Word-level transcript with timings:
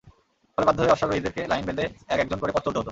ফলে 0.53 0.65
বাধ্য 0.67 0.79
হয়ে 0.81 0.93
অশ্বারোহীদেরকে 0.93 1.41
লাইন 1.47 1.63
বেঁধে 1.65 1.85
এক 2.07 2.19
একজন 2.19 2.37
করে 2.39 2.51
পথ 2.53 2.61
চলতে 2.65 2.69
হত। 2.69 2.79